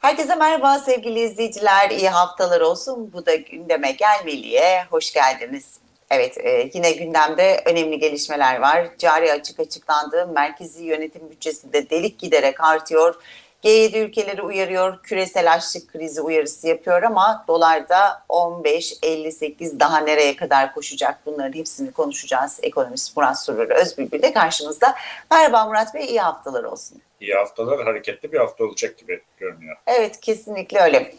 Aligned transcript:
Herkese 0.00 0.34
merhaba 0.34 0.78
sevgili 0.78 1.20
izleyiciler. 1.20 1.90
İyi 1.90 2.08
haftalar 2.08 2.60
olsun. 2.60 3.12
Bu 3.12 3.26
da 3.26 3.34
gündeme 3.34 3.92
gelmeliye. 3.92 4.84
Hoş 4.90 5.12
geldiniz. 5.12 5.80
Evet 6.10 6.38
e, 6.38 6.70
yine 6.74 6.92
gündemde 6.92 7.62
önemli 7.66 7.98
gelişmeler 7.98 8.58
var. 8.60 8.88
Cari 8.98 9.32
açık 9.32 9.60
açıklandı. 9.60 10.26
Merkezi 10.26 10.84
yönetim 10.84 11.30
bütçesinde 11.30 11.90
delik 11.90 12.18
giderek 12.18 12.60
artıyor. 12.60 13.14
G7 13.64 13.98
ülkeleri 13.98 14.42
uyarıyor, 14.42 15.02
küresel 15.02 15.52
açlık 15.52 15.92
krizi 15.92 16.20
uyarısı 16.20 16.68
yapıyor 16.68 17.02
ama 17.02 17.44
dolarda 17.48 18.22
15.58 18.28 19.80
daha 19.80 19.98
nereye 19.98 20.36
kadar 20.36 20.74
koşacak 20.74 21.18
bunların 21.26 21.58
hepsini 21.58 21.92
konuşacağız. 21.92 22.58
Ekonomist 22.62 23.16
Murat 23.16 23.44
Surur 23.44 23.70
Özbülbül 23.70 24.22
de 24.22 24.32
karşımızda. 24.32 24.94
Merhaba 25.30 25.64
Murat 25.64 25.94
Bey, 25.94 26.04
iyi 26.04 26.20
haftalar 26.20 26.64
olsun. 26.64 27.02
İyi 27.20 27.34
haftalar, 27.34 27.84
hareketli 27.84 28.32
bir 28.32 28.38
hafta 28.38 28.64
olacak 28.64 28.98
gibi 28.98 29.22
görünüyor. 29.38 29.76
Evet, 29.86 30.20
kesinlikle 30.20 30.80
öyle. 30.80 31.14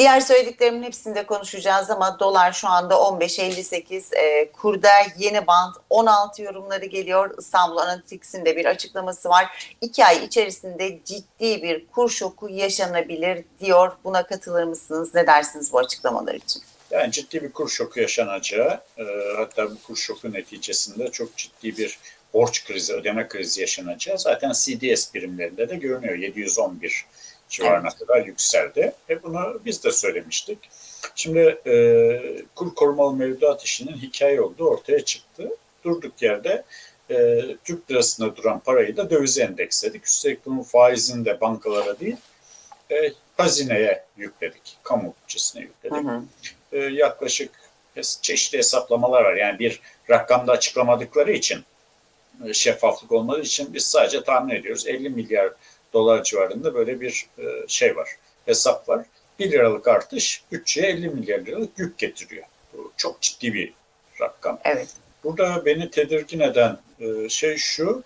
Diğer 0.00 0.20
söylediklerimin 0.20 0.82
hepsinde 0.82 1.26
konuşacağız 1.26 1.90
ama 1.90 2.18
dolar 2.18 2.52
şu 2.52 2.68
anda 2.68 2.94
15.58 2.94 4.16
e, 4.16 4.52
kurda 4.52 4.88
yeni 5.18 5.46
band 5.46 5.74
16 5.90 6.42
yorumları 6.42 6.84
geliyor. 6.84 7.38
İstanbul 7.38 7.76
Analytics'in 7.76 8.44
de 8.44 8.56
bir 8.56 8.64
açıklaması 8.64 9.28
var. 9.28 9.74
İki 9.80 10.04
ay 10.04 10.24
içerisinde 10.24 10.98
ciddi 11.04 11.62
bir 11.62 11.86
kur 11.86 12.10
şoku 12.10 12.48
yaşanabilir 12.48 13.44
diyor. 13.60 13.92
Buna 14.04 14.26
katılır 14.26 14.64
mısınız? 14.64 15.14
Ne 15.14 15.26
dersiniz 15.26 15.72
bu 15.72 15.78
açıklamalar 15.78 16.34
için? 16.34 16.62
Yani 16.90 17.12
ciddi 17.12 17.42
bir 17.42 17.52
kur 17.52 17.68
şoku 17.68 18.00
yaşanacağı 18.00 18.80
e, 18.98 19.04
hatta 19.36 19.70
bu 19.70 19.82
kur 19.86 19.96
şoku 19.96 20.32
neticesinde 20.32 21.10
çok 21.10 21.36
ciddi 21.36 21.76
bir 21.76 21.98
borç 22.34 22.64
krizi, 22.64 22.92
ödeme 22.92 23.28
krizi 23.28 23.60
yaşanacağı 23.60 24.18
zaten 24.18 24.52
CDS 24.52 25.14
birimlerinde 25.14 25.68
de 25.68 25.76
görünüyor. 25.76 26.18
711 26.18 27.06
civarına 27.50 27.88
evet. 27.88 27.98
kadar 27.98 28.26
yükseldi. 28.26 28.92
Ve 29.08 29.22
bunu 29.22 29.60
biz 29.64 29.84
de 29.84 29.92
söylemiştik. 29.92 30.58
Şimdi 31.14 31.60
e, 31.66 31.72
kur 32.54 32.74
korumalı 32.74 33.16
mevduat 33.16 33.62
işinin 33.62 33.96
hikaye 33.96 34.40
olduğu 34.40 34.68
ortaya 34.68 35.04
çıktı. 35.04 35.50
Durduk 35.84 36.22
yerde 36.22 36.64
e, 37.10 37.40
Türk 37.64 37.90
lirasında 37.90 38.36
duran 38.36 38.60
parayı 38.60 38.96
da 38.96 39.10
dövize 39.10 39.42
endeksledik. 39.42 40.06
Üstelik 40.06 40.46
bunun 40.46 40.62
faizini 40.62 41.24
de 41.24 41.40
bankalara 41.40 42.00
değil, 42.00 42.16
e, 42.90 43.12
hazineye 43.36 44.04
yükledik. 44.16 44.78
Kamu 44.82 45.14
bütçesine 45.22 45.62
yükledik. 45.62 45.96
Hı 45.96 46.10
hı. 46.10 46.22
E, 46.72 46.78
yaklaşık 46.78 47.50
çeşitli 48.22 48.58
hesaplamalar 48.58 49.24
var. 49.24 49.34
Yani 49.34 49.58
bir 49.58 49.80
rakamda 50.10 50.52
açıklamadıkları 50.52 51.32
için 51.32 51.64
e, 52.46 52.54
şeffaflık 52.54 53.12
olmadığı 53.12 53.42
için 53.42 53.74
biz 53.74 53.86
sadece 53.86 54.24
tahmin 54.24 54.54
ediyoruz. 54.54 54.86
50 54.86 55.10
milyar 55.10 55.52
dolar 55.92 56.24
civarında 56.24 56.74
böyle 56.74 57.00
bir 57.00 57.26
e, 57.38 57.44
şey 57.68 57.96
var, 57.96 58.08
hesap 58.46 58.88
var. 58.88 59.06
1 59.38 59.52
liralık 59.52 59.88
artış 59.88 60.42
bütçeye 60.52 60.88
50 60.88 61.08
milyar 61.08 61.38
liralık 61.38 61.78
yük 61.78 61.98
getiriyor. 61.98 62.44
Bu 62.72 62.92
çok 62.96 63.20
ciddi 63.20 63.54
bir 63.54 63.72
rakam. 64.20 64.58
Evet. 64.64 64.88
Burada 65.24 65.64
beni 65.64 65.90
tedirgin 65.90 66.40
eden 66.40 66.78
e, 67.00 67.28
şey 67.28 67.56
şu, 67.56 68.02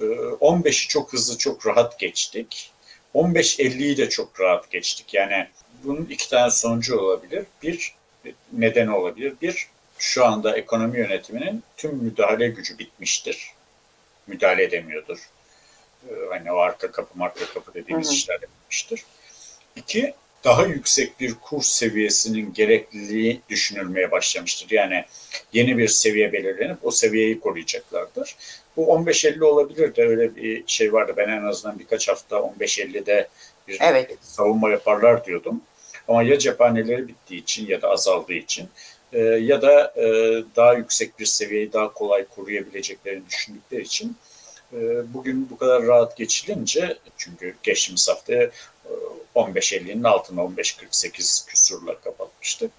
15'i 0.00 0.88
çok 0.88 1.12
hızlı, 1.12 1.38
çok 1.38 1.66
rahat 1.66 1.98
geçtik. 1.98 2.72
15-50'yi 3.14 3.96
de 3.96 4.08
çok 4.08 4.40
rahat 4.40 4.70
geçtik. 4.70 5.14
Yani 5.14 5.48
bunun 5.84 6.04
iki 6.04 6.30
tane 6.30 6.50
sonucu 6.50 6.98
olabilir. 6.98 7.46
Bir, 7.62 7.94
nedeni 8.52 8.90
olabilir. 8.90 9.34
Bir, 9.42 9.68
şu 9.98 10.24
anda 10.24 10.56
ekonomi 10.56 10.98
yönetiminin 10.98 11.62
tüm 11.76 11.94
müdahale 11.96 12.48
gücü 12.48 12.78
bitmiştir. 12.78 13.50
Müdahale 14.26 14.62
edemiyordur. 14.62 15.18
Ee, 16.08 16.12
hani 16.30 16.52
o 16.52 16.56
arka 16.56 16.92
kapı 16.92 17.18
marka 17.18 17.46
kapı 17.54 17.74
dediğimiz 17.74 18.06
hı 18.06 18.10
hı. 18.10 18.14
işler 18.14 18.38
yapılmıştır. 18.42 19.04
İki, 19.76 20.14
daha 20.44 20.66
yüksek 20.66 21.20
bir 21.20 21.34
kur 21.34 21.62
seviyesinin 21.62 22.52
gerekliliği 22.52 23.40
düşünülmeye 23.48 24.10
başlamıştır. 24.10 24.70
Yani 24.70 25.04
yeni 25.52 25.78
bir 25.78 25.88
seviye 25.88 26.32
belirlenip 26.32 26.78
o 26.82 26.90
seviyeyi 26.90 27.40
koruyacaklardır. 27.40 28.36
Bu 28.76 28.86
15-50 28.86 29.44
olabilir 29.44 29.96
de 29.96 30.02
öyle 30.02 30.36
bir 30.36 30.64
şey 30.66 30.92
vardı. 30.92 31.14
Ben 31.16 31.28
en 31.28 31.42
azından 31.42 31.78
birkaç 31.78 32.08
hafta 32.08 32.36
15-50'de 32.36 33.28
bir 33.68 33.78
evet. 33.80 34.18
savunma 34.22 34.70
yaparlar 34.70 35.24
diyordum. 35.24 35.62
Ama 36.08 36.22
ya 36.22 36.38
cephaneleri 36.38 37.08
bittiği 37.08 37.42
için 37.42 37.66
ya 37.66 37.82
da 37.82 37.88
azaldığı 37.88 38.34
için 38.34 38.68
e, 39.12 39.18
ya 39.20 39.62
da 39.62 39.94
e, 39.96 40.04
daha 40.56 40.74
yüksek 40.74 41.18
bir 41.18 41.26
seviyeyi 41.26 41.72
daha 41.72 41.92
kolay 41.92 42.24
koruyabileceklerini 42.24 43.22
düşündükleri 43.30 43.82
için 43.82 44.16
bugün 45.14 45.50
bu 45.50 45.58
kadar 45.58 45.82
rahat 45.82 46.16
geçilince 46.16 46.98
çünkü 47.16 47.54
geçtiğimiz 47.62 48.08
hafta 48.08 48.32
15.50'nin 49.34 50.04
e, 50.04 50.08
altına 50.08 50.40
15.48 50.40 51.46
küsurla 51.46 52.00
kapatmıştık. 52.00 52.70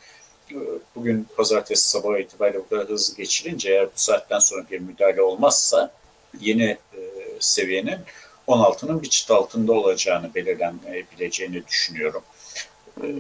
Ee, 0.52 0.56
bugün 0.96 1.28
pazartesi 1.38 1.90
sabah 1.90 2.20
itibariyle 2.20 2.60
bu 2.60 2.70
kadar 2.70 2.90
hızlı 2.90 3.18
geçilince 3.18 3.70
eğer 3.70 3.86
bu 3.86 3.92
saatten 3.96 4.40
sonra 4.40 4.66
bir 4.72 4.80
müdahale 4.80 5.22
olmazsa 5.22 5.92
yeni 6.40 6.78
e, 6.94 7.00
seviyenin 7.40 8.00
16'nın 8.48 9.02
bir 9.02 9.10
çıt 9.10 9.32
altında 9.32 9.74
olacağını 9.74 10.36
belirlenebileceğini 10.36 11.68
düşünüyorum. 11.68 12.24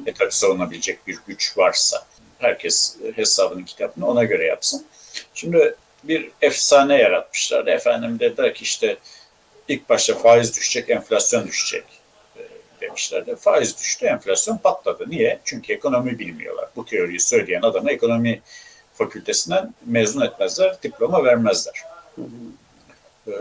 E 0.05 0.13
tabi 0.13 0.31
savunabilecek 0.31 1.07
bir 1.07 1.19
güç 1.27 1.57
varsa 1.57 2.05
herkes 2.39 2.97
hesabını 3.15 3.65
kitabını 3.65 4.07
ona 4.07 4.23
göre 4.23 4.45
yapsın. 4.45 4.85
Şimdi 5.33 5.75
bir 6.03 6.31
efsane 6.41 6.97
yaratmışlar. 6.97 7.67
Efendim 7.67 8.19
dediler 8.19 8.53
ki 8.53 8.63
işte 8.63 8.97
ilk 9.67 9.89
başta 9.89 10.15
faiz 10.15 10.57
düşecek, 10.57 10.89
enflasyon 10.89 11.47
düşecek 11.47 11.83
e, 12.37 12.41
demişlerdi. 12.81 13.35
Faiz 13.35 13.77
düştü, 13.77 14.05
enflasyon 14.05 14.57
patladı. 14.57 15.05
Niye? 15.07 15.39
Çünkü 15.45 15.73
ekonomi 15.73 16.19
bilmiyorlar. 16.19 16.69
Bu 16.75 16.85
teoriyi 16.85 17.19
söyleyen 17.19 17.61
adamı 17.61 17.91
ekonomi 17.91 18.41
fakültesinden 18.93 19.73
mezun 19.85 20.21
etmezler, 20.21 20.77
diploma 20.83 21.23
vermezler. 21.23 21.83
Ee, 23.27 23.31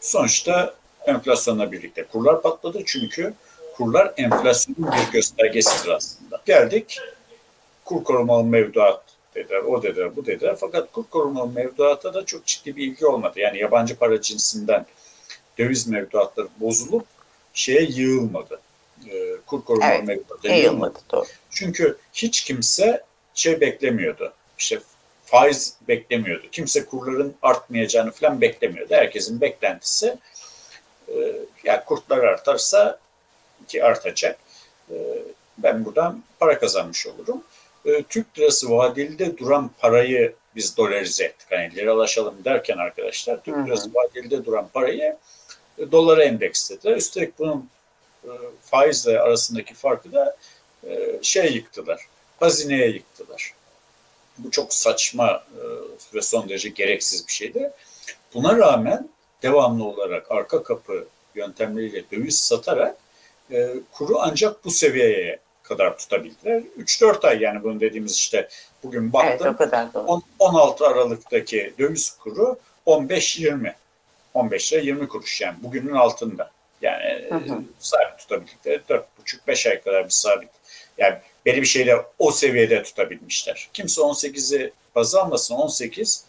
sonuçta 0.00 0.74
enflasyonla 1.06 1.72
birlikte 1.72 2.04
kurlar 2.04 2.42
patladı. 2.42 2.82
Çünkü 2.86 3.34
kurlar 3.76 4.12
enflasyonun 4.16 4.92
bir 4.92 5.12
göstergesidir 5.12 5.88
aslında. 5.88 6.40
Geldik 6.46 7.00
kur 7.84 8.04
korumalı 8.04 8.44
mevduat 8.44 9.02
dediler, 9.38 9.58
o 9.58 9.82
dediler, 9.82 10.16
bu 10.16 10.26
dediler. 10.26 10.56
Fakat 10.60 10.92
kur 10.92 11.04
korumalı 11.10 11.52
mevduata 11.52 12.14
da 12.14 12.24
çok 12.24 12.46
ciddi 12.46 12.76
bir 12.76 12.86
ilgi 12.86 13.06
olmadı. 13.06 13.40
Yani 13.40 13.58
yabancı 13.58 13.96
para 13.96 14.20
cinsinden 14.20 14.86
döviz 15.58 15.86
mevduatları 15.86 16.48
bozulup 16.60 17.06
şeye 17.54 17.82
yığılmadı. 17.82 18.60
E, 19.10 19.36
kur 19.46 19.64
korumalı 19.64 19.90
evet, 19.90 20.06
mevduata 20.06 20.48
yığılmadı. 20.48 20.98
Doğru. 21.12 21.26
Çünkü 21.50 21.98
hiç 22.12 22.44
kimse 22.44 23.04
şey 23.34 23.60
beklemiyordu. 23.60 24.32
İşte 24.58 24.80
faiz 25.24 25.74
beklemiyordu. 25.88 26.46
Kimse 26.52 26.84
kurların 26.84 27.34
artmayacağını 27.42 28.10
falan 28.10 28.40
beklemiyordu. 28.40 28.94
Herkesin 28.94 29.40
beklentisi 29.40 30.18
e, 31.08 31.14
yani 31.64 31.84
kurtlar 31.84 32.18
artarsa 32.18 32.98
ki 33.68 33.84
artacak. 33.84 34.38
E, 34.90 34.94
ben 35.58 35.84
buradan 35.84 36.22
para 36.38 36.58
kazanmış 36.58 37.06
olurum 37.06 37.42
e, 37.84 38.02
Türk 38.02 38.38
lirası 38.38 38.70
vadeli 38.70 39.38
duran 39.38 39.70
parayı 39.78 40.34
biz 40.56 40.76
dolarize 40.76 41.24
ettik. 41.24 41.46
Hani 41.50 41.76
liralaşalım 41.76 42.44
derken 42.44 42.76
arkadaşlar 42.76 43.42
Türk 43.42 43.66
lirası 43.66 43.90
vadeli 43.94 44.44
duran 44.44 44.68
parayı 44.68 45.16
e, 45.78 45.92
dolara 45.92 46.24
endekslediler. 46.24 46.96
Üstelik 46.96 47.38
bunun 47.38 47.70
e, 48.24 48.30
faizle 48.62 49.20
arasındaki 49.20 49.74
farkı 49.74 50.12
da 50.12 50.36
e, 50.88 51.18
şey 51.22 51.52
yıktılar. 51.52 52.00
Hazineye 52.40 52.88
yıktılar. 52.88 53.52
Bu 54.38 54.50
çok 54.50 54.74
saçma 54.74 55.44
e, 55.54 55.62
ve 56.14 56.22
son 56.22 56.48
derece 56.48 56.68
gereksiz 56.68 57.26
bir 57.26 57.32
şeydi. 57.32 57.70
Buna 58.34 58.56
rağmen 58.56 59.08
devamlı 59.42 59.84
olarak 59.84 60.30
arka 60.30 60.62
kapı 60.62 61.06
yöntemleriyle 61.34 62.04
döviz 62.12 62.40
satarak 62.40 62.96
e, 63.50 63.74
kuru 63.92 64.18
ancak 64.18 64.64
bu 64.64 64.70
seviyeye 64.70 65.38
kadar 65.68 65.98
tutabildiler. 65.98 66.62
3-4 66.78 67.28
ay 67.28 67.40
yani 67.40 67.62
bunu 67.62 67.80
dediğimiz 67.80 68.16
işte 68.16 68.48
bugün 68.84 69.12
baktım. 69.12 69.46
Evet, 69.46 69.54
o 69.54 69.56
kadar 69.56 69.88
16 70.38 70.86
Aralık'taki 70.86 71.74
döviz 71.78 72.10
kuru 72.10 72.58
15-20. 72.86 73.72
15 74.34 74.72
lira 74.72 74.80
20 74.80 75.08
kuruş 75.08 75.40
yani 75.40 75.56
bugünün 75.62 75.92
altında. 75.92 76.50
Yani 76.82 77.24
hı 77.28 77.34
hı. 77.34 77.62
sabit 77.78 78.18
tutabildikleri 78.18 78.80
4,5-5 78.88 79.70
ay 79.70 79.82
kadar 79.82 80.04
bir 80.04 80.10
sabit. 80.10 80.50
Yani 80.98 81.16
belli 81.46 81.62
bir 81.62 81.66
şeyle 81.66 81.96
o 82.18 82.30
seviyede 82.30 82.82
tutabilmişler. 82.82 83.68
Kimse 83.72 84.00
18'i 84.00 84.72
baz 84.94 85.14
almasın 85.14 85.54
18 85.54 86.24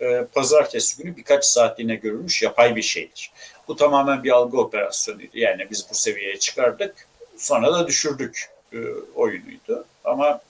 e, 0.00 0.24
pazartesi 0.34 1.02
günü 1.02 1.16
birkaç 1.16 1.44
saatliğine 1.44 1.94
görülmüş 1.94 2.42
yapay 2.42 2.76
bir 2.76 2.82
şeydir. 2.82 3.32
Bu 3.68 3.76
tamamen 3.76 4.24
bir 4.24 4.30
algı 4.30 4.60
operasyonuydu. 4.60 5.38
Yani 5.38 5.66
biz 5.70 5.86
bu 5.90 5.94
seviyeye 5.94 6.38
çıkardık 6.38 7.08
sonra 7.36 7.72
da 7.72 7.86
düşürdük 7.86 8.51
e, 8.72 8.78
oyunuydu. 9.14 9.84
Ama 10.04 10.40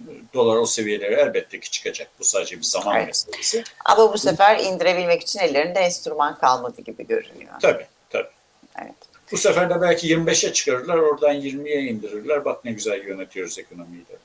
e, 0.00 0.10
dolar 0.34 0.56
o 0.56 0.66
seviyelere 0.66 1.14
elbette 1.14 1.60
ki 1.60 1.70
çıkacak. 1.70 2.08
Bu 2.20 2.24
sadece 2.24 2.58
bir 2.58 2.62
zaman 2.62 2.96
evet. 2.96 3.06
meselesi. 3.06 3.64
Ama 3.84 4.12
bu 4.12 4.18
sefer 4.18 4.58
indirebilmek 4.58 5.22
için 5.22 5.38
ellerinde 5.38 5.80
enstrüman 5.80 6.38
kalmadı 6.38 6.82
gibi 6.82 7.06
görünüyor. 7.06 7.52
Tabii, 7.62 7.86
tabii. 8.10 8.28
Evet. 8.82 8.94
Bu 9.32 9.36
sefer 9.36 9.70
de 9.70 9.80
belki 9.80 10.08
25'e 10.08 10.52
çıkarırlar, 10.52 10.98
oradan 10.98 11.34
20'ye 11.34 11.82
indirirler. 11.82 12.44
Bak 12.44 12.64
ne 12.64 12.72
güzel 12.72 13.06
yönetiyoruz 13.06 13.58
ekonomiyi 13.58 14.04
derler. 14.06 14.20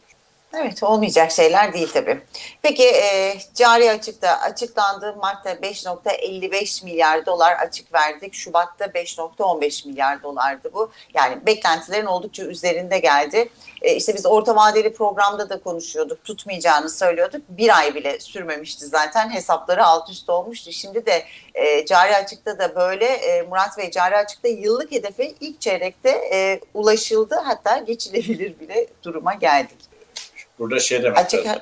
Evet 0.53 0.83
olmayacak 0.83 1.31
şeyler 1.31 1.73
değil 1.73 1.89
tabii. 1.93 2.21
Peki 2.61 2.83
e, 2.83 3.37
cari 3.55 3.91
açıkta 3.91 4.39
açıklandı. 4.39 5.15
Mart'ta 5.21 5.51
5.55 5.51 6.85
milyar 6.85 7.25
dolar 7.25 7.53
açık 7.53 7.93
verdik. 7.93 8.33
Şubat'ta 8.33 8.85
5.15 8.85 9.87
milyar 9.87 10.23
dolardı 10.23 10.73
bu. 10.73 10.91
Yani 11.13 11.45
beklentilerin 11.45 12.05
oldukça 12.05 12.43
üzerinde 12.43 12.99
geldi. 12.99 13.49
E, 13.81 13.95
işte 13.95 14.13
biz 14.13 14.25
orta 14.25 14.55
vadeli 14.55 14.93
programda 14.93 15.49
da 15.49 15.61
konuşuyorduk. 15.61 16.23
Tutmayacağını 16.23 16.89
söylüyorduk. 16.89 17.41
Bir 17.49 17.77
ay 17.77 17.95
bile 17.95 18.19
sürmemişti 18.19 18.85
zaten. 18.85 19.29
Hesapları 19.29 19.85
alt 19.85 20.09
üst 20.09 20.29
olmuştu. 20.29 20.71
Şimdi 20.71 21.05
de 21.05 21.23
e, 21.53 21.85
cari 21.85 22.15
açıkta 22.15 22.59
da 22.59 22.75
böyle. 22.75 23.05
E, 23.05 23.41
Murat 23.41 23.77
Bey 23.77 23.91
cari 23.91 24.17
açıkta 24.17 24.47
yıllık 24.47 24.91
hedefe 24.91 25.33
ilk 25.39 25.61
çeyrekte 25.61 26.09
e, 26.09 26.59
ulaşıldı. 26.73 27.35
Hatta 27.35 27.77
geçilebilir 27.77 28.59
bile 28.59 28.87
duruma 29.03 29.33
geldik. 29.33 29.90
Burada 30.61 30.79
şey 30.79 31.03
demek 31.03 31.17
Açık 31.17 31.45
lazım. 31.45 31.61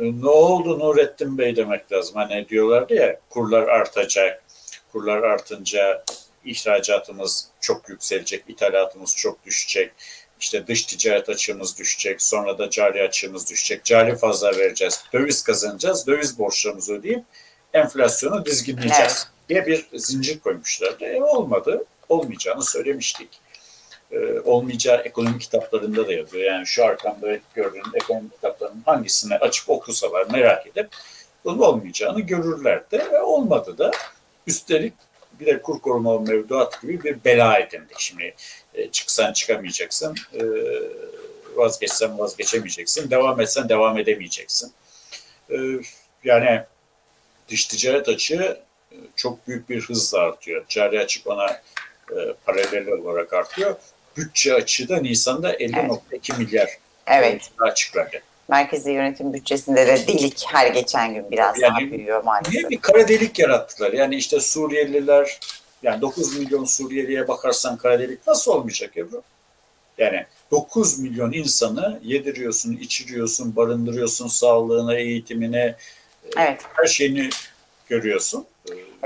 E, 0.00 0.20
Ne 0.22 0.28
oldu 0.28 0.78
Nurettin 0.78 1.38
Bey 1.38 1.56
demek 1.56 1.92
lazım. 1.92 2.16
Hani 2.16 2.48
diyorlardı 2.48 2.94
ya 2.94 3.20
kurlar 3.30 3.62
artacak. 3.68 4.42
Kurlar 4.92 5.22
artınca 5.22 6.04
ihracatımız 6.44 7.48
çok 7.60 7.88
yükselecek, 7.88 8.44
ithalatımız 8.48 9.16
çok 9.16 9.46
düşecek. 9.46 9.92
İşte 10.40 10.66
dış 10.66 10.82
ticaret 10.86 11.28
açığımız 11.28 11.78
düşecek, 11.78 12.22
sonra 12.22 12.58
da 12.58 12.70
cari 12.70 13.02
açığımız 13.02 13.50
düşecek. 13.50 13.84
Cari 13.84 14.16
fazla 14.16 14.56
vereceğiz, 14.56 15.04
döviz 15.12 15.42
kazanacağız, 15.42 16.06
döviz 16.06 16.38
borçlarımızı 16.38 16.94
ödeyip 16.94 17.24
enflasyonu 17.72 18.46
dizginleyeceğiz 18.46 19.28
diye 19.48 19.66
bir 19.66 19.86
zincir 19.94 20.40
koymuşlardı. 20.40 21.04
E, 21.04 21.22
olmadı, 21.22 21.84
olmayacağını 22.08 22.62
söylemiştik. 22.62 23.28
E, 24.12 24.40
olmayacağı 24.40 24.96
ekonomi 24.96 25.38
kitaplarında 25.38 26.08
da 26.08 26.12
yazıyor. 26.12 26.44
Yani 26.44 26.66
şu 26.66 26.84
arkamda 26.84 27.38
gördüğün 27.54 27.82
ekonomi 27.94 28.30
kitaplarının 28.30 28.82
hangisini 28.86 29.34
açıp 29.34 29.70
okusalar 29.70 30.26
merak 30.30 30.66
edip 30.66 30.88
bunun 31.44 31.58
olmayacağını 31.58 32.20
görürlerdi. 32.20 32.98
Ve 33.12 33.22
olmadı 33.22 33.78
da. 33.78 33.90
Üstelik 34.46 34.92
bir 35.40 35.46
de 35.46 35.62
kur 35.62 35.80
korumalı 35.80 36.20
mevduat 36.20 36.82
gibi 36.82 37.04
bir 37.04 37.24
bela 37.24 37.58
edindik. 37.58 37.98
Şimdi 37.98 38.34
e, 38.74 38.90
çıksan 38.90 39.32
çıkamayacaksın, 39.32 40.16
e, 40.34 40.42
vazgeçsen 41.56 42.18
vazgeçemeyeceksin, 42.18 43.10
devam 43.10 43.40
etsen 43.40 43.68
devam 43.68 43.98
edemeyeceksin. 43.98 44.72
E, 45.50 45.56
yani 46.24 46.62
dış 47.48 47.66
ticaret 47.66 48.08
açığı 48.08 48.60
e, 48.92 48.96
çok 49.16 49.48
büyük 49.48 49.68
bir 49.68 49.80
hızla 49.80 50.18
artıyor. 50.18 50.64
Cari 50.68 51.00
açık 51.00 51.26
ona 51.26 51.50
e, 52.10 52.16
paralel 52.46 52.88
olarak 52.88 53.32
artıyor. 53.32 53.76
Bütçe 54.16 54.54
açığı 54.54 54.88
da 54.88 54.96
Nisan'da 54.96 55.54
50.2 55.54 56.38
milyar 56.38 56.68
Evet. 57.06 57.50
açıklandı. 57.60 58.16
Merkezi 58.48 58.90
yönetim 58.90 59.32
bütçesinde 59.32 59.86
de 59.86 60.06
delik 60.06 60.44
her 60.48 60.66
geçen 60.66 61.14
gün 61.14 61.30
biraz 61.30 61.60
Yani 61.60 61.70
daha 61.70 61.92
büyüyor 61.92 62.24
maalesef. 62.24 62.54
Niye 62.54 62.70
bir 62.70 62.78
kara 62.80 63.08
delik 63.08 63.38
yarattılar? 63.38 63.92
Yani 63.92 64.14
işte 64.16 64.40
Suriyeliler, 64.40 65.40
yani 65.82 66.00
9 66.00 66.38
milyon 66.38 66.64
Suriyeliye 66.64 67.28
bakarsan 67.28 67.76
kara 67.76 67.98
delik 67.98 68.26
nasıl 68.26 68.52
olmayacak 68.52 68.96
Ebru? 68.96 69.22
Yani 69.98 70.26
9 70.50 70.98
milyon 70.98 71.32
insanı 71.32 72.00
yediriyorsun, 72.02 72.72
içiriyorsun, 72.76 73.56
barındırıyorsun, 73.56 74.28
sağlığına, 74.28 74.94
eğitimine, 74.94 75.74
Evet. 76.36 76.60
her 76.74 76.86
şeyini 76.86 77.28
görüyorsun. 77.88 78.46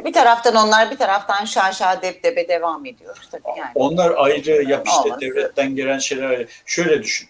Bir 0.05 0.13
taraftan 0.13 0.55
onlar 0.55 0.91
bir 0.91 0.97
taraftan 0.97 1.45
şaşa 1.45 2.03
depdebe 2.03 2.49
devam 2.49 2.87
ediyor 2.87 3.17
tabii 3.31 3.59
yani. 3.59 3.71
Onlar 3.75 4.15
ayrı 4.17 4.71
yap 4.71 4.87
işte 4.89 5.01
Olması. 5.01 5.21
devletten 5.21 5.77
gelen 5.77 5.99
şeyler. 5.99 6.47
Şöyle 6.67 7.03
düşün. 7.03 7.29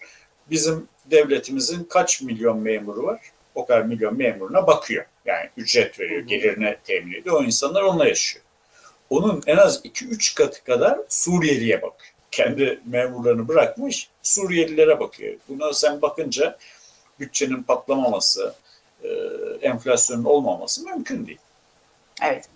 Bizim 0.49 0.87
devletimizin 1.05 1.83
kaç 1.83 2.21
milyon 2.21 2.59
memuru 2.59 3.03
var? 3.03 3.21
O 3.55 3.65
kadar 3.65 3.81
milyon 3.81 4.17
memuruna 4.17 4.67
bakıyor. 4.67 5.05
Yani 5.25 5.49
ücret 5.57 5.99
veriyor, 5.99 6.21
gelirine 6.21 6.77
temin 6.83 7.13
ediyor. 7.13 7.41
O 7.41 7.43
insanlar 7.43 7.81
onunla 7.81 8.07
yaşıyor. 8.07 8.45
Onun 9.09 9.43
en 9.47 9.57
az 9.57 9.85
2-3 9.85 10.35
katı 10.35 10.63
kadar 10.63 10.99
Suriyeliye 11.09 11.81
bakıyor. 11.81 12.13
Kendi 12.31 12.79
memurlarını 12.85 13.47
bırakmış, 13.47 14.09
Suriyelilere 14.23 14.99
bakıyor. 14.99 15.35
Buna 15.49 15.73
sen 15.73 16.01
bakınca 16.01 16.57
bütçenin 17.19 17.63
patlamaması, 17.63 18.55
e, 19.03 19.07
enflasyonun 19.61 20.23
olmaması 20.23 20.85
mümkün 20.85 21.27
değil. 21.27 21.39
Evet. 22.21 22.49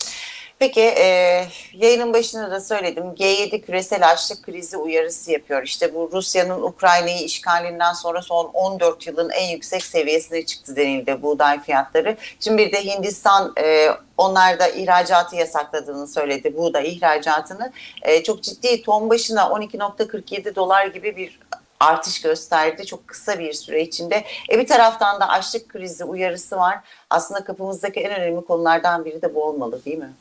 Peki 0.59 0.81
e, 0.81 1.45
yayının 1.73 2.13
başında 2.13 2.51
da 2.51 2.61
söyledim 2.61 3.03
G7 3.03 3.61
küresel 3.61 4.09
açlık 4.09 4.43
krizi 4.43 4.77
uyarısı 4.77 5.31
yapıyor. 5.31 5.63
İşte 5.63 5.93
bu 5.93 6.09
Rusya'nın 6.13 6.61
Ukrayna'yı 6.61 7.19
işgalinden 7.23 7.93
sonra 7.93 8.21
son 8.21 8.45
14 8.45 9.07
yılın 9.07 9.29
en 9.29 9.49
yüksek 9.49 9.83
seviyesine 9.83 10.45
çıktı 10.45 10.75
denildi 10.75 11.21
buğday 11.21 11.63
fiyatları. 11.63 12.17
Şimdi 12.39 12.57
bir 12.57 12.71
de 12.71 12.85
Hindistan 12.85 13.53
e, 13.61 13.89
onlar 14.17 14.59
da 14.59 14.67
ihracatı 14.67 15.35
yasakladığını 15.35 16.07
söyledi 16.07 16.57
buğday 16.57 16.93
ihracatını. 16.93 17.71
E, 18.01 18.23
çok 18.23 18.43
ciddi 18.43 18.81
ton 18.81 19.09
başına 19.09 19.41
12.47 19.41 20.55
dolar 20.55 20.85
gibi 20.85 21.15
bir 21.15 21.39
artış 21.79 22.21
gösterdi 22.21 22.85
çok 22.85 23.07
kısa 23.07 23.39
bir 23.39 23.53
süre 23.53 23.81
içinde. 23.81 24.23
E 24.51 24.59
bir 24.59 24.67
taraftan 24.67 25.19
da 25.19 25.29
açlık 25.29 25.69
krizi 25.69 26.03
uyarısı 26.03 26.55
var. 26.57 26.79
Aslında 27.09 27.43
kapımızdaki 27.43 27.99
en 27.99 28.11
önemli 28.21 28.45
konulardan 28.45 29.05
biri 29.05 29.21
de 29.21 29.35
bu 29.35 29.43
olmalı 29.43 29.85
değil 29.85 29.97
mi? 29.97 30.13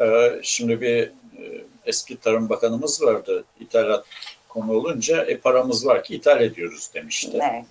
Ee, 0.00 0.40
Şimdi 0.42 0.80
bir 0.80 1.02
e, 1.02 1.64
eski 1.86 2.20
Tarım 2.20 2.48
Bakanımız 2.48 3.02
vardı. 3.02 3.44
İthalat 3.60 4.04
konu 4.48 4.72
olunca 4.72 5.24
e, 5.24 5.36
paramız 5.36 5.86
var 5.86 6.04
ki 6.04 6.14
ithal 6.14 6.40
ediyoruz 6.40 6.90
demişti. 6.94 7.38
Evet. 7.52 7.64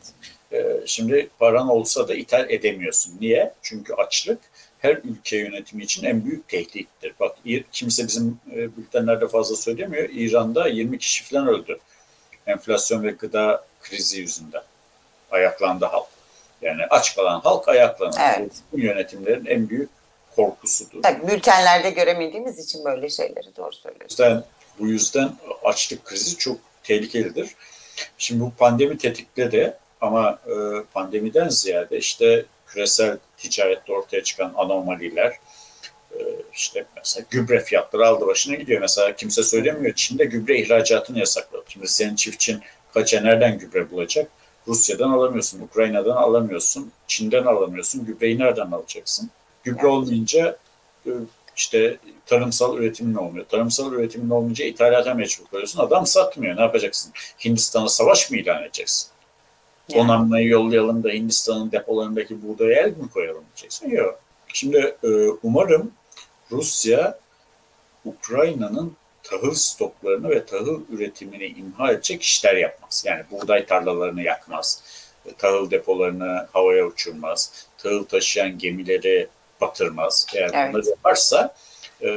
Ee, 0.51 0.81
Şimdi 0.85 1.29
paran 1.39 1.69
olsa 1.69 2.07
da 2.07 2.15
ithal 2.15 2.49
edemiyorsun. 2.49 3.17
Niye? 3.21 3.53
Çünkü 3.61 3.93
açlık 3.93 4.39
her 4.79 4.95
ülke 4.95 5.37
yönetimi 5.37 5.83
için 5.83 6.03
en 6.05 6.25
büyük 6.25 6.47
tehdittir. 6.47 7.13
Bak 7.19 7.35
kimse 7.71 8.07
bizim 8.07 8.39
e, 8.51 8.77
bültenlerde 8.77 9.27
fazla 9.27 9.55
söylemiyor. 9.55 10.09
İran'da 10.11 10.67
20 10.67 10.97
kişi 10.97 11.23
falan 11.23 11.47
öldü. 11.47 11.79
Enflasyon 12.49 13.03
ve 13.03 13.11
gıda 13.11 13.65
krizi 13.81 14.19
yüzünden. 14.21 14.61
Ayaklandı 15.31 15.85
halk. 15.85 16.07
Yani 16.61 16.81
aç 16.89 17.15
kalan 17.15 17.39
halk 17.39 17.67
ayaklanır. 17.67 18.17
Evet. 18.35 18.51
Bu 18.71 18.79
yönetimlerin 18.79 19.45
en 19.45 19.69
büyük 19.69 19.89
korkusudur. 20.35 21.03
Tabii 21.03 21.27
bültenlerde 21.27 21.89
göremediğimiz 21.89 22.59
için 22.59 22.85
böyle 22.85 23.09
şeyleri 23.09 23.55
doğru 23.55 23.73
söylüyorsun. 23.73 24.23
yüzden 24.23 24.43
bu 24.79 24.87
yüzden 24.87 25.31
açlık 25.63 26.05
krizi 26.05 26.37
çok 26.37 26.57
tehlikelidir. 26.83 27.55
Şimdi 28.17 28.41
bu 28.41 28.51
pandemi 28.57 28.97
tetikledi 28.97 29.77
ama 30.01 30.39
e, 30.47 30.53
pandemiden 30.93 31.49
ziyade 31.49 31.97
işte 31.97 32.45
küresel 32.67 33.17
ticarette 33.37 33.93
ortaya 33.93 34.23
çıkan 34.23 34.53
anomaliler 34.57 35.33
işte 36.53 36.85
mesela 36.97 37.25
gübre 37.29 37.59
fiyatları 37.59 38.07
aldı 38.07 38.27
başına 38.27 38.55
gidiyor. 38.55 38.81
Mesela 38.81 39.15
kimse 39.15 39.43
söylemiyor 39.43 39.95
Çin'de 39.95 40.25
gübre 40.25 40.59
ihracatını 40.59 41.19
yasakladı. 41.19 41.63
Şimdi 41.67 41.87
senin 41.87 42.15
çiftçin 42.15 42.59
kaça 42.93 43.21
nereden 43.21 43.57
gübre 43.59 43.91
bulacak? 43.91 44.31
Rusya'dan 44.67 45.11
alamıyorsun, 45.11 45.61
Ukrayna'dan 45.61 46.15
alamıyorsun, 46.15 46.91
Çin'den 47.07 47.43
alamıyorsun. 47.43 48.05
Gübreyi 48.05 48.39
nereden 48.39 48.71
alacaksın? 48.71 49.29
Gübre 49.63 49.87
olmayınca 49.87 50.57
e, 51.05 51.11
işte 51.57 51.97
tarımsal 52.25 52.77
üretimin 52.77 53.15
olmuyor. 53.15 53.45
Tarımsal 53.45 53.93
üretimin 53.93 54.29
olmayınca 54.29 54.65
ithalata 54.65 55.13
mecbur 55.13 55.45
kalıyorsun. 55.45 55.79
Adam 55.79 56.05
satmıyor. 56.05 56.57
Ne 56.57 56.61
yapacaksın? 56.61 57.11
Hindistan'a 57.45 57.89
savaş 57.89 58.31
mı 58.31 58.37
ilan 58.37 58.63
edeceksin? 58.63 59.09
Yani. 59.89 60.03
Donanmayı 60.03 60.47
yollayalım 60.47 61.03
da 61.03 61.09
Hindistan'ın 61.09 61.71
depolarındaki 61.71 62.47
buğdaya 62.47 62.81
el 62.81 62.89
mi 62.89 63.09
koyalım 63.13 63.43
diyeceksin? 63.55 63.89
Yok. 63.89 64.19
Şimdi 64.53 64.95
e, 65.03 65.07
umarım 65.43 65.91
Rusya 66.51 67.19
Ukrayna'nın 68.05 68.95
tahıl 69.23 69.53
stoklarını 69.53 70.29
ve 70.29 70.45
tahıl 70.45 70.81
üretimini 70.89 71.45
imha 71.45 71.91
edecek 71.91 72.21
işler 72.23 72.55
yapmaz. 72.55 73.03
Yani 73.05 73.23
buğday 73.31 73.65
tarlalarını 73.65 74.21
yakmaz, 74.21 74.83
tahıl 75.37 75.71
depolarını 75.71 76.47
havaya 76.53 76.85
uçurmaz, 76.85 77.65
tahıl 77.77 78.03
taşıyan 78.03 78.57
gemileri 78.57 79.27
batırmaz. 79.61 80.25
Eğer 80.35 80.51
Evet. 80.53 80.73
bunları 80.73 80.89
yaparsa 80.89 81.55
e, 82.01 82.09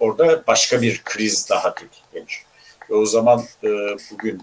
orada 0.00 0.46
başka 0.46 0.82
bir 0.82 1.02
kriz 1.04 1.50
daha 1.50 1.74
tetiklenir. 1.74 2.42
Ve 2.90 2.94
o 2.94 3.06
zaman 3.06 3.44
e, 3.64 3.68
bugün 4.10 4.42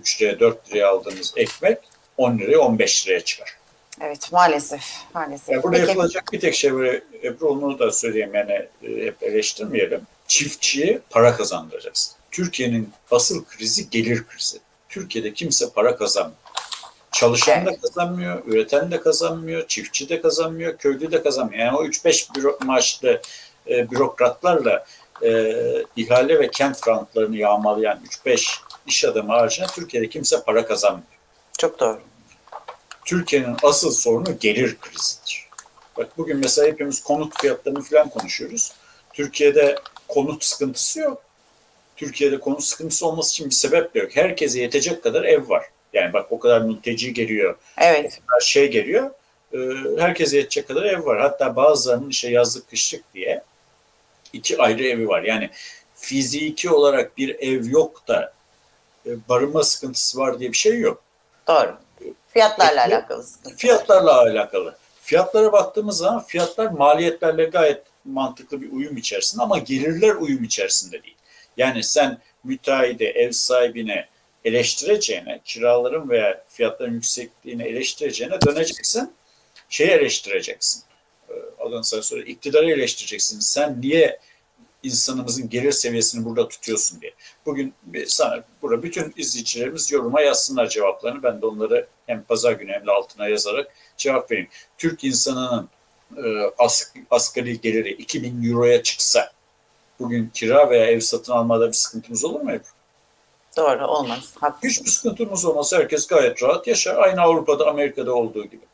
3 0.00 0.22
liraya 0.22 0.40
4 0.40 0.70
liraya 0.70 0.88
aldığımız 0.88 1.32
ekmek 1.36 1.78
10 2.16 2.38
liraya 2.38 2.58
15 2.58 3.06
liraya 3.06 3.20
çıkar. 3.20 3.59
Evet 4.00 4.32
maalesef. 4.32 4.82
maalesef. 5.14 5.48
Yani 5.48 5.62
burada 5.62 5.76
Peki. 5.76 5.88
yapılacak 5.88 6.24
bir 6.32 6.40
tek 6.40 6.54
şey 6.54 6.74
var. 6.74 7.00
Ebru 7.24 7.48
onu 7.48 7.78
da 7.78 7.90
söyleyeyim 7.90 8.34
yani 8.34 8.52
e, 8.52 9.06
hep 9.06 9.22
eleştirmeyelim. 9.22 10.00
Çiftçiye 10.26 11.00
para 11.10 11.36
kazandıracaksın. 11.36 12.14
Türkiye'nin 12.30 12.92
asıl 13.10 13.44
krizi 13.44 13.90
gelir 13.90 14.24
krizi. 14.26 14.58
Türkiye'de 14.88 15.32
kimse 15.32 15.70
para 15.70 15.96
kazanmıyor. 15.96 16.36
Çalışan 17.12 17.66
da 17.66 17.80
kazanmıyor, 17.80 18.42
üreten 18.46 18.90
de 18.90 19.00
kazanmıyor, 19.00 19.66
çiftçi 19.68 20.08
de 20.08 20.20
kazanmıyor, 20.20 20.76
köylü 20.76 21.12
de 21.12 21.22
kazanmıyor. 21.22 21.64
Yani 21.64 21.76
o 21.76 21.84
3-5 21.84 22.34
büro, 22.34 22.58
maaşlı 22.64 23.20
e, 23.68 23.90
bürokratlarla 23.90 24.84
e, 25.22 25.54
ihale 25.96 26.38
ve 26.38 26.50
kent 26.50 26.88
rantlarını 26.88 27.36
yağmalayan 27.36 28.00
3-5 28.26 28.60
iş 28.86 29.04
adamı 29.04 29.32
haricinde 29.32 29.66
Türkiye'de 29.66 30.08
kimse 30.08 30.42
para 30.42 30.66
kazanmıyor. 30.66 31.06
Çok 31.58 31.80
doğru. 31.80 32.00
Türkiye'nin 33.10 33.56
asıl 33.62 33.90
sorunu 33.90 34.38
gelir 34.40 34.76
krizidir. 34.80 35.48
Bak 35.96 36.18
bugün 36.18 36.36
mesela 36.36 36.68
hepimiz 36.68 37.02
konut 37.02 37.40
fiyatlarını 37.40 37.82
falan 37.82 38.08
konuşuyoruz. 38.08 38.72
Türkiye'de 39.12 39.76
konut 40.08 40.44
sıkıntısı 40.44 41.00
yok. 41.00 41.22
Türkiye'de 41.96 42.40
konut 42.40 42.64
sıkıntısı 42.64 43.06
olması 43.06 43.30
için 43.30 43.46
bir 43.46 43.54
sebep 43.54 43.94
de 43.94 43.98
yok. 43.98 44.16
Herkese 44.16 44.60
yetecek 44.60 45.02
kadar 45.02 45.24
ev 45.24 45.48
var. 45.48 45.64
Yani 45.92 46.12
bak 46.12 46.32
o 46.32 46.38
kadar 46.38 46.60
mülteci 46.60 47.12
geliyor, 47.14 47.56
Evet. 47.78 48.20
her 48.34 48.40
şey 48.40 48.70
geliyor. 48.70 49.10
Ee, 49.54 49.58
herkese 49.98 50.36
yetecek 50.36 50.68
kadar 50.68 50.82
ev 50.82 51.06
var. 51.06 51.20
Hatta 51.20 51.56
bazılarının 51.56 52.10
işte 52.10 52.30
yazlık 52.30 52.70
kışlık 52.70 53.14
diye 53.14 53.42
iki 54.32 54.62
ayrı 54.62 54.84
evi 54.84 55.08
var. 55.08 55.22
Yani 55.22 55.50
fiziki 55.94 56.70
olarak 56.70 57.18
bir 57.18 57.36
ev 57.38 57.66
yok 57.66 58.08
da 58.08 58.32
e, 59.06 59.10
barınma 59.28 59.62
sıkıntısı 59.62 60.18
var 60.18 60.40
diye 60.40 60.52
bir 60.52 60.56
şey 60.56 60.78
yok. 60.78 61.02
Doğru. 61.48 61.76
Fiyatlarla 62.32 62.82
Peki, 62.84 62.94
alakalı 62.96 63.22
sıkıntı. 63.22 63.56
Fiyatlarla 63.56 64.20
alakalı. 64.20 64.76
Fiyatlara 65.02 65.52
baktığımız 65.52 65.96
zaman 65.96 66.24
fiyatlar 66.24 66.66
maliyetlerle 66.66 67.44
gayet 67.44 67.82
mantıklı 68.04 68.62
bir 68.62 68.72
uyum 68.72 68.96
içerisinde 68.96 69.42
ama 69.42 69.58
gelirler 69.58 70.14
uyum 70.14 70.44
içerisinde 70.44 71.02
değil. 71.02 71.16
Yani 71.56 71.82
sen 71.82 72.18
müteahhide, 72.44 73.06
ev 73.06 73.32
sahibine 73.32 74.08
eleştireceğine, 74.44 75.40
kiraların 75.44 76.10
veya 76.10 76.44
fiyatların 76.48 76.94
yüksekliğini 76.94 77.62
eleştireceğine 77.62 78.40
döneceksin, 78.46 79.12
şeyi 79.68 79.90
eleştireceksin. 79.90 80.82
Ee, 81.28 81.32
Adını 81.58 81.84
sana 81.84 82.02
sonra 82.02 82.22
iktidarı 82.22 82.70
eleştireceksin. 82.70 83.40
Sen 83.40 83.80
niye 83.80 84.18
insanımızın 84.82 85.48
gelir 85.48 85.72
seviyesini 85.72 86.24
burada 86.24 86.48
tutuyorsun 86.48 87.00
diye. 87.00 87.12
Bugün 87.46 87.74
sana 88.06 88.44
burada 88.62 88.82
bütün 88.82 89.14
izleyicilerimiz 89.16 89.92
yoruma 89.92 90.20
yazsınlar 90.20 90.68
cevaplarını. 90.68 91.22
Ben 91.22 91.42
de 91.42 91.46
onları 91.46 91.86
hem 92.06 92.22
pazar 92.22 92.52
günü 92.52 92.72
hem 92.72 92.86
de 92.86 92.90
altına 92.90 93.28
yazarak 93.28 93.74
cevap 93.96 94.30
vereyim. 94.30 94.48
Türk 94.78 95.04
insanının 95.04 95.68
e, 96.16 96.22
as, 96.58 96.92
asgari 97.10 97.60
geliri 97.60 97.92
2000 97.92 98.50
euroya 98.50 98.82
çıksa 98.82 99.32
bugün 100.00 100.30
kira 100.34 100.70
veya 100.70 100.86
ev 100.86 101.00
satın 101.00 101.32
almada 101.32 101.68
bir 101.68 101.72
sıkıntımız 101.72 102.24
olur 102.24 102.40
mu? 102.40 102.50
Doğru 103.56 103.86
olmaz. 103.86 104.34
Haklısın. 104.40 104.68
Hiçbir 104.68 104.90
sıkıntımız 104.90 105.44
olmasa 105.44 105.78
herkes 105.78 106.06
gayet 106.06 106.42
rahat 106.42 106.66
yaşar. 106.66 106.96
Aynı 106.96 107.20
Avrupa'da, 107.20 107.66
Amerika'da 107.68 108.14
olduğu 108.14 108.44
gibi. 108.44 108.64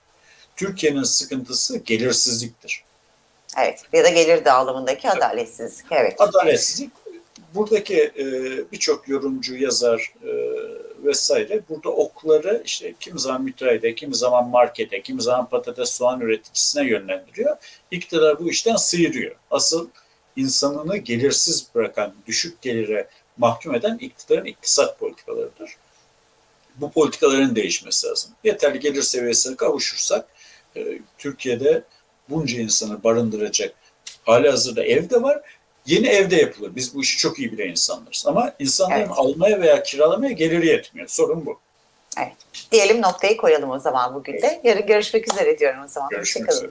Türkiye'nin 0.56 1.02
sıkıntısı 1.02 1.78
gelirsizliktir. 1.78 2.85
Evet. 3.56 3.82
Ya 3.92 4.04
da 4.04 4.08
gelir 4.08 4.44
dağılımındaki 4.44 5.10
adaletsizlik. 5.10 5.86
Evet. 5.90 6.20
Adaletsizlik. 6.20 6.90
Buradaki 7.54 8.12
e, 8.18 8.24
birçok 8.72 9.08
yorumcu, 9.08 9.56
yazar 9.56 10.12
e, 10.22 10.30
vesaire 11.04 11.60
burada 11.68 11.88
okları 11.88 12.62
işte 12.64 12.94
kimi 13.00 13.20
zaman 13.20 13.42
müteahhide, 13.42 13.94
kimi 13.94 14.14
zaman 14.14 14.48
markete, 14.48 15.02
kimi 15.02 15.22
zaman 15.22 15.48
patates 15.48 15.90
soğan 15.90 16.20
üreticisine 16.20 16.86
yönlendiriyor. 16.86 17.56
İktidar 17.90 18.38
bu 18.38 18.50
işten 18.50 18.76
sıyırıyor. 18.76 19.36
Asıl 19.50 19.88
insanını 20.36 20.96
gelirsiz 20.96 21.66
bırakan, 21.74 22.14
düşük 22.26 22.62
gelire 22.62 23.08
mahkum 23.36 23.74
eden 23.74 23.98
iktidarın 23.98 24.44
iktisat 24.44 24.98
politikalarıdır. 24.98 25.76
Bu 26.76 26.90
politikaların 26.92 27.56
değişmesi 27.56 28.06
lazım. 28.06 28.30
Yeterli 28.44 28.80
gelir 28.80 29.02
seviyesine 29.02 29.56
kavuşursak 29.56 30.28
e, 30.76 30.98
Türkiye'de 31.18 31.82
bunca 32.30 32.60
insanı 32.60 33.04
barındıracak 33.04 33.74
hali 34.24 34.50
hazırda 34.50 34.84
ev 34.84 35.10
de 35.10 35.22
var. 35.22 35.40
Yeni 35.86 36.06
evde 36.08 36.36
yapılır. 36.36 36.76
Biz 36.76 36.94
bu 36.94 37.02
işi 37.02 37.18
çok 37.18 37.38
iyi 37.38 37.52
bilen 37.52 37.68
insanlarız. 37.70 38.24
Ama 38.26 38.52
insanların 38.58 39.00
Evet. 39.00 39.10
almaya 39.16 39.60
veya 39.60 39.82
kiralamaya 39.82 40.32
geliri 40.32 40.66
yetmiyor. 40.66 41.08
Sorun 41.08 41.46
bu. 41.46 41.58
Evet. 42.18 42.32
Diyelim 42.72 43.02
noktayı 43.02 43.36
koyalım 43.36 43.70
o 43.70 43.78
zaman 43.78 44.14
bugün 44.14 44.42
de. 44.42 44.60
Yarın 44.64 44.86
görüşmek 44.86 45.32
üzere 45.32 45.58
diyorum 45.58 45.80
o 45.84 45.88
zaman. 45.88 46.08
Görüşmek 46.10 46.52
üzere. 46.52 46.70